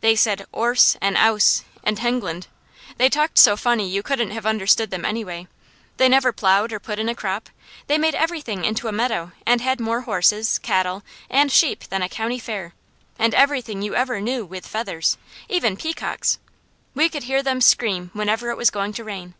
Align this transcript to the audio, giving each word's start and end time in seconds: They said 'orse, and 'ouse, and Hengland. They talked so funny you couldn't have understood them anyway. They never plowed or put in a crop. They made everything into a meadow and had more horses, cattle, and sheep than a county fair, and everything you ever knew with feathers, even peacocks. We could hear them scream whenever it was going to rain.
They 0.00 0.16
said 0.16 0.44
'orse, 0.50 0.96
and 1.00 1.16
'ouse, 1.16 1.62
and 1.84 2.00
Hengland. 2.00 2.48
They 2.96 3.08
talked 3.08 3.38
so 3.38 3.56
funny 3.56 3.88
you 3.88 4.02
couldn't 4.02 4.32
have 4.32 4.44
understood 4.44 4.90
them 4.90 5.04
anyway. 5.04 5.46
They 5.98 6.08
never 6.08 6.32
plowed 6.32 6.72
or 6.72 6.80
put 6.80 6.98
in 6.98 7.08
a 7.08 7.14
crop. 7.14 7.48
They 7.86 7.96
made 7.96 8.16
everything 8.16 8.64
into 8.64 8.88
a 8.88 8.90
meadow 8.90 9.30
and 9.46 9.60
had 9.60 9.78
more 9.78 10.00
horses, 10.00 10.58
cattle, 10.58 11.04
and 11.30 11.52
sheep 11.52 11.84
than 11.84 12.02
a 12.02 12.08
county 12.08 12.40
fair, 12.40 12.74
and 13.20 13.34
everything 13.36 13.82
you 13.82 13.94
ever 13.94 14.20
knew 14.20 14.44
with 14.44 14.66
feathers, 14.66 15.16
even 15.48 15.76
peacocks. 15.76 16.40
We 16.96 17.08
could 17.08 17.22
hear 17.22 17.40
them 17.40 17.60
scream 17.60 18.10
whenever 18.14 18.50
it 18.50 18.56
was 18.56 18.68
going 18.70 18.92
to 18.94 19.04
rain. 19.04 19.34